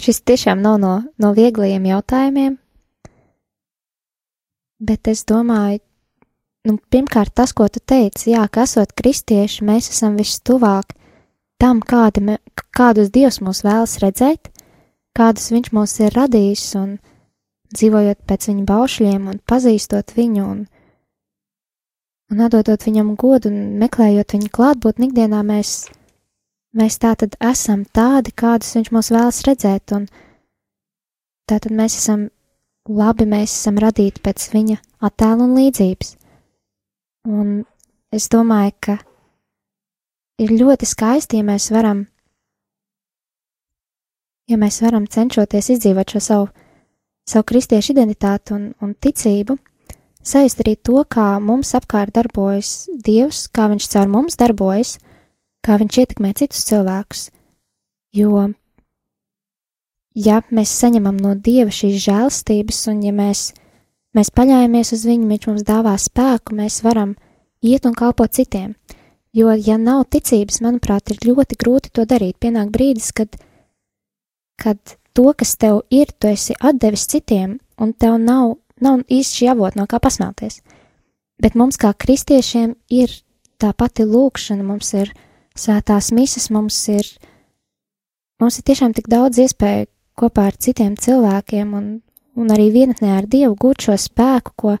[0.00, 2.58] šis tiešām nav no, no vieglajiem jautājumiem,
[4.82, 5.80] bet es domāju,
[6.68, 10.94] nu, pirmkārt, tas, ko tu teici, jā, ka esot kristieši, mēs esam vistuvāk
[11.62, 12.38] tam, kāda me,
[12.74, 14.52] kādus dievs mūs vēlas redzēt,
[15.16, 16.96] kādus viņš mūs ir radījis, un
[17.72, 20.62] dzīvojot pēc viņa baušļiem, un pazīstot viņu, un,
[22.32, 25.74] un atdodot viņam godu, un meklējot viņa klātbūtni ikdienā, mēs,
[26.76, 30.08] mēs tā tad esam tādi, kādus viņš mūs vēlas redzēt, un
[31.48, 32.28] tā tad mēs esam
[32.88, 36.16] labi, mēs esam radīti pēc viņa attēlu un līdzības.
[37.32, 37.50] Un
[38.12, 38.96] es domāju, ka
[40.42, 42.06] ir ļoti skaisti, ja mēs varam,
[44.50, 46.48] ja mēs varam cenšoties izdzīvot šo savu,
[47.28, 49.56] savu kristiešu identitāti un, un ticību,
[50.22, 54.98] sajust arī to, kā mums apkārt darbojas Dievs, kā Viņš caur mums darbojas,
[55.64, 57.30] kā Viņš ietekmē citus cilvēkus.
[58.12, 58.50] Jo,
[60.14, 63.52] ja mēs saņemam no Dieva šīs žēlstības, un ja mēs
[64.12, 67.14] Mēs paļāvāmies uz viņu, viņš mums dāvā spēku, mēs varam
[67.64, 68.74] iet un kalpot citiem.
[69.32, 72.36] Jo, ja nav ticības, manuprāt, ir ļoti grūti to darīt.
[72.36, 73.38] Pienāk brīdis, kad,
[74.62, 74.78] kad
[75.12, 79.80] to, kas tev ir, tu esi atdevis citiem, un tev nav, nav īsti šī avota,
[79.80, 80.60] no kā pasmelties.
[81.42, 83.12] Bet mums, kā kristiešiem, ir
[83.60, 85.12] tā pati lūkšana, mums ir
[85.58, 87.08] svētās misas, mums ir,
[88.40, 91.92] mums ir tiešām tik daudz iespēju kopā ar citiem cilvēkiem un,
[92.38, 94.76] un arī vienatnē ar Dievu gūt šo spēku, ko,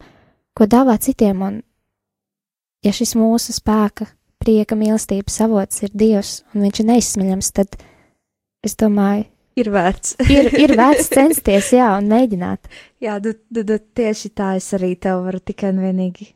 [0.54, 1.42] ko dāvā citiem.
[1.42, 1.60] Un,
[2.84, 4.08] ja šis mūsu spēka,
[4.42, 7.78] prieka, mīlestības avots ir Dievs un viņš ir neizsmeļams, tad
[8.66, 9.26] es domāju,
[9.60, 10.14] Ir vērts.
[10.32, 12.70] ir, ir vērts censties, jā, un mēģināt.
[13.04, 16.30] Jā, tu, tu, tu, tieši tā es arī tev varu tikai un vienīgi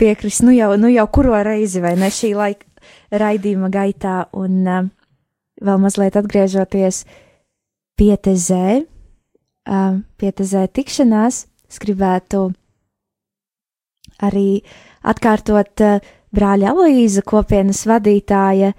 [0.00, 0.44] piekrist.
[0.46, 2.68] Nu jau, nu jau kuro reizi, vai ne šī laika
[3.22, 4.88] raidījuma gaitā, un uh,
[5.62, 7.04] vēl mazliet atgriežoties
[8.00, 12.48] pie tezē, uh, pietezē tikšanās, es gribētu
[14.24, 14.62] arī
[15.04, 18.72] atkārtot uh, brāļa Aloīza kopienas vadītāja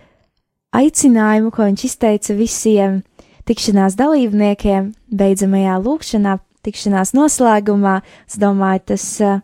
[0.74, 3.04] aicinājumu, ko viņš izteica visiem
[3.50, 8.00] tikšanās dalībniekiem beidzamajā lūkšanā, tikšanās noslēgumā.
[8.30, 9.44] Es domāju, tas uh,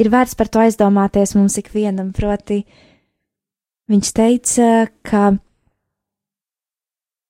[0.00, 2.62] ir vērts par to aizdomāties mums ikvienam, proti
[3.90, 4.70] viņš teica,
[5.06, 5.34] ka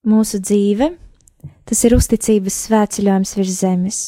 [0.07, 0.95] mūsu dzīve
[1.67, 4.01] Tas ir uzticības svētceļojums virs zemes,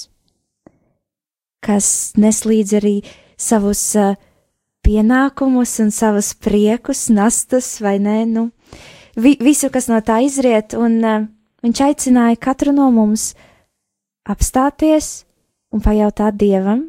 [1.64, 2.93] kas nes līdz arī
[3.34, 4.14] savus uh,
[4.86, 8.45] pienākumus un savus priekus, nastas vai nē, nu,
[9.19, 11.27] vi, visu, kas no tā izriet, un uh,
[11.64, 13.33] viņš aicināja katru no mums
[14.29, 15.25] apstāties
[15.75, 16.87] un pajautāt Dievam,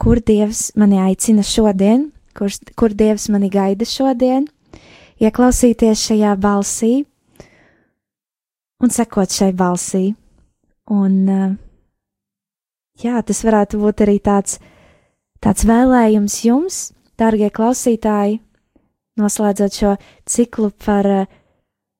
[0.00, 4.46] kur Dievs mani aicina šodien, kur, kur Dievs mani gaida šodien,
[5.20, 6.94] ieklausīties šajā balsī
[8.82, 10.10] un sekot šai balsī.
[10.92, 11.54] Un, uh,
[13.02, 14.60] jā, tas varētu būt arī tāds,
[15.42, 16.82] tāds vēlējums jums,
[17.18, 18.38] dārgie klausītāji,
[19.20, 19.96] noslēdzot šo
[20.28, 21.26] ciklu par uh,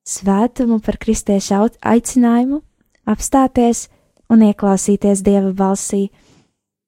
[0.07, 2.61] svētumu, par kristiešu aicinājumu,
[3.09, 3.89] apstāties
[4.31, 6.07] un ieklausīties Dieva balsī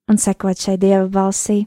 [0.09, 1.65] un sekot šai Dieva balsī.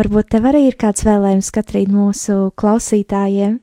[0.00, 3.58] Varbūt tev arī ir kāds vēlējums, Katrīna, mūsu klausītājiem?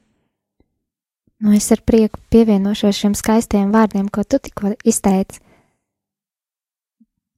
[1.39, 5.41] Nu, es ar prieku pievienošos šiem skaistiem vārdiem, ko tu tikko izteici.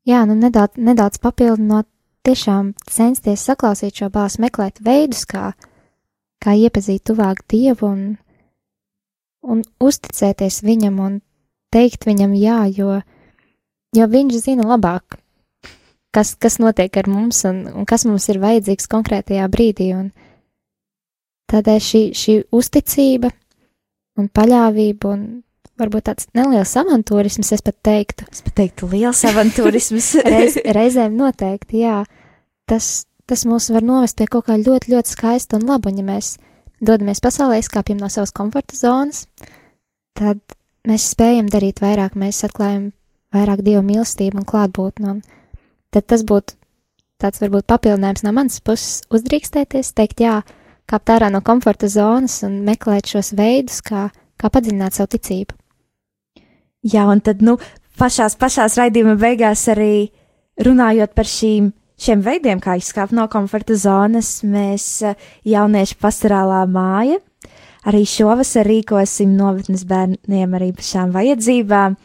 [0.09, 1.85] Jā, nu nedaudz, nedaudz papildinot,
[2.27, 5.51] tiešām censties saklausīt šo balsi, meklēt veidus, kā,
[6.41, 8.03] kā iepazīt tuvāk Dievu un,
[9.41, 11.19] un uzticēties viņam un
[11.73, 12.99] teikt viņam jā, jo,
[13.95, 15.17] jo viņš zina labāk,
[16.13, 19.91] kas, kas notiek ar mums un, un kas mums ir vajadzīgs konkrētajā brīdī.
[19.97, 20.11] Un
[21.51, 23.31] tādēļ šī, šī uzticība
[24.19, 25.25] un paļāvība un
[25.79, 28.27] varbūt tāds neliels avantūrisms, es pat teiktu.
[28.31, 30.13] Es pat teiktu, liels avantūrisms.
[30.27, 32.01] Reiz, reizēm noteikti, jā.
[32.69, 36.07] Tas, tas mūs var novest pie kaut kā ļoti, ļoti skaista un laba, un ja
[36.07, 36.35] mēs
[36.81, 39.25] dodamies pasaulē, izkāpjam no savas komforta zonas,
[40.17, 40.41] tad
[40.87, 42.89] mēs spējam darīt vairāk, mēs atklājam
[43.35, 45.21] vairāk dievu mīlestību un klātbūtni, un
[45.93, 46.57] tad tas būtu
[47.21, 50.41] tāds varbūt papildinājums no manas puses uzdrīkstēties, teikt jā,
[50.89, 54.09] kāpt ārā no komforta zonas un meklēt šos veidus, kā,
[54.41, 55.60] kā padziļināt savu ticību.
[56.81, 57.59] Jā, un tad, nu,
[58.01, 60.09] pašās, pašās raidījuma beigās arī
[60.65, 61.71] runājot par šīm,
[62.01, 67.19] šiem veidiem, kā izkāpt no komforta zonas, mēs eh, jauniešu pastorālā māja.
[67.85, 71.95] Arī šovasar rīkosim novatnes bērniem ar īpašām vajadzībām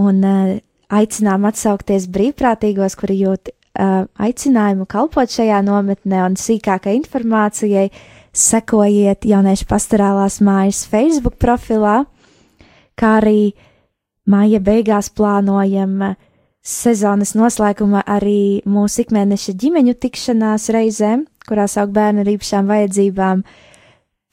[0.00, 0.54] un uh,
[0.88, 7.90] aicinām atsaukties brīvprātīgos, kuri jūt uh, aicinājumu kalpot šajā nometnē un sīkākai informācijai.
[8.32, 12.06] Sekojiet jauniešu pastorālās mājas Facebook profilā,
[12.96, 13.52] kā arī
[14.28, 16.14] māja beigās plānojam
[16.62, 23.42] sezonas noslēgumā arī mūsu ikmēneša ģimeņu tikšanās reizēm, kurās aug bērni ar īpašām vajadzībām.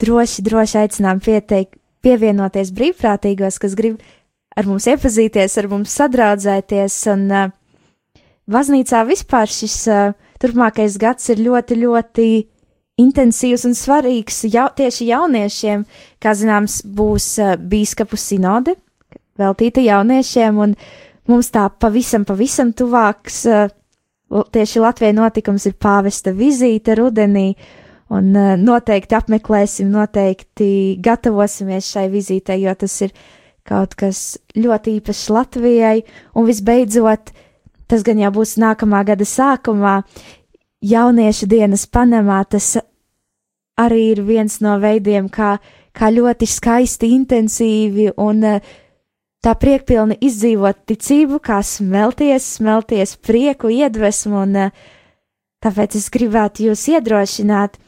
[0.00, 3.98] Droši, droši aicinām pieteikt, pievienoties brīvprātīgos, kas grib
[4.56, 7.50] ar mums iepazīties, ar mums sadraudzēties, un uh,
[8.50, 12.28] baznīcā vispār šis uh, turpmākais gads ir ļoti, ļoti
[13.02, 15.84] intensīvs un svarīgs jau, tieši jauniešiem.
[16.22, 18.78] Kā zināms, būs uh, bīskapu sinode
[19.40, 20.76] veltīta jauniešiem, un
[21.30, 23.68] mums tā pavisam, pavisam tuvāks uh,
[24.30, 27.54] tieši Latvijai notikums ir pāvesta vizīte rudenī,
[28.10, 33.14] un uh, noteikti apmeklēsim, noteikti gatavosimies šai vizītei, jo tas ir
[33.66, 36.02] kaut kas ļoti īpašs Latvijai,
[36.34, 37.32] un visbeidzot,
[37.90, 40.00] tas gan jau būs nākamā gada sākumā,
[40.80, 42.76] jauniešu dienas Panamā, tas
[43.80, 45.56] arī ir viens no veidiem, kā,
[45.96, 48.78] kā ļoti skaisti, intensīvi un uh,
[49.44, 54.88] tā priekpilni izdzīvot ticību, kā smelties, smelties prieku, iedvesmu, un uh,
[55.64, 57.78] tāpēc es gribētu jūs iedrošināt,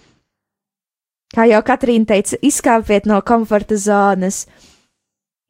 [1.36, 4.46] kā jau Katrīna teica, izkāpiet no komforta zonas,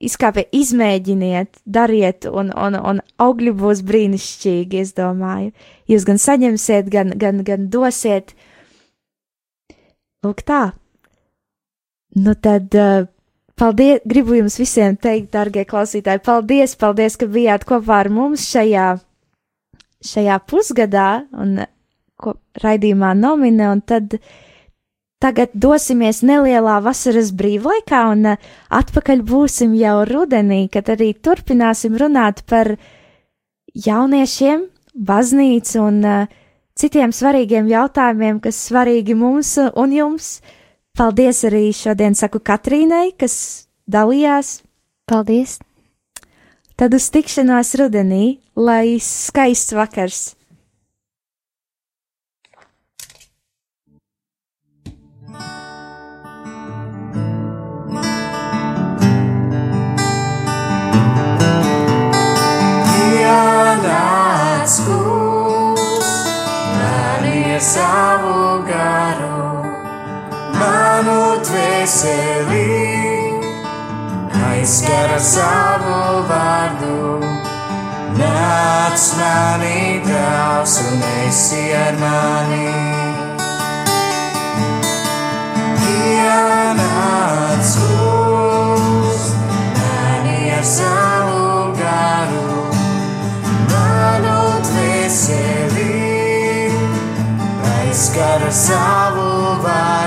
[0.02, 5.52] izkāpiet, izmēģiniet, dariet, un, un, un augļi būs brīnišķīgi, es domāju.
[5.90, 8.34] Jūs gan saņemsiet, gan, gan, gan dosiet.
[10.26, 10.62] Lūk tā.
[12.18, 12.74] Nu tad.
[12.74, 13.06] Uh,
[13.58, 18.86] Paldies, gribu jums visiem teikt, darbie klausītāji, paldies, paldies, ka bijāt kopā ar mums šajā,
[20.08, 21.60] šajā pusgadā un
[22.16, 24.16] ko, raidījumā nomine, un tad
[25.22, 32.42] tagad dosimies nelielā vasaras brīvlaikā un uh, atpakaļ būsim jau rudenī, kad arī turpināsim runāt
[32.48, 32.74] par
[33.86, 34.64] jauniešiem,
[34.96, 36.40] baznīcu un uh,
[36.78, 40.34] citiem svarīgiem jautājumiem, kas svarīgi mums un jums.
[40.92, 43.34] Paldies arī šodien saku Katrīnai, kas
[43.88, 44.60] dalījās.
[45.08, 45.56] Paldies!
[46.76, 50.36] Tad uz tikšanās rudenī, lai skaists vakars!
[63.16, 66.12] Ienāc kungs,
[66.76, 68.11] mani savu garu,
[71.82, 72.66] dvēselī,
[74.38, 77.18] aizskara savu vārdu.
[78.18, 82.70] Nāc manī tās un esi ar mani.
[85.90, 89.26] Ienāc uz
[89.80, 92.62] mani ar savu garu,
[93.74, 94.38] manu
[94.70, 95.90] dvēselī,
[97.74, 99.28] aizskara savu
[99.66, 100.01] vārdu.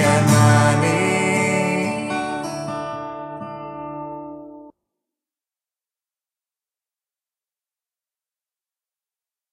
[0.00, 0.31] Ar mani